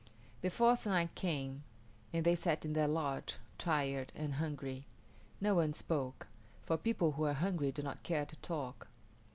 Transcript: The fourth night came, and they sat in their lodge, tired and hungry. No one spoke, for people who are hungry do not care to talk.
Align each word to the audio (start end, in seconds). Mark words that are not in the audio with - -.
The 0.41 0.49
fourth 0.49 0.87
night 0.87 1.13
came, 1.13 1.61
and 2.11 2.25
they 2.25 2.33
sat 2.33 2.65
in 2.65 2.73
their 2.73 2.87
lodge, 2.87 3.37
tired 3.59 4.11
and 4.15 4.33
hungry. 4.41 4.87
No 5.39 5.53
one 5.53 5.73
spoke, 5.73 6.25
for 6.63 6.75
people 6.75 7.11
who 7.11 7.25
are 7.25 7.33
hungry 7.33 7.71
do 7.71 7.83
not 7.83 8.01
care 8.01 8.25
to 8.25 8.35
talk. 8.37 8.87